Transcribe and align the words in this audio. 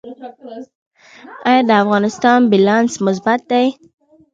آیا 1.47 1.61
د 1.67 1.71
افغانستان 1.83 2.39
بیلانس 2.51 2.93
مثبت 3.07 3.39
دی؟ 3.51 3.67